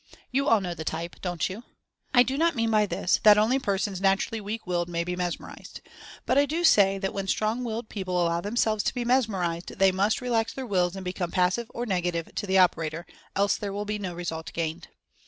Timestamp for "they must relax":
9.77-10.53